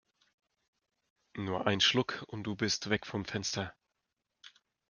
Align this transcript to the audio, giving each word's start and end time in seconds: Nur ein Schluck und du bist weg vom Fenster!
Nur 1.37 1.67
ein 1.67 1.79
Schluck 1.79 2.25
und 2.27 2.41
du 2.43 2.55
bist 2.55 2.89
weg 2.89 3.05
vom 3.05 3.23
Fenster! 3.23 3.75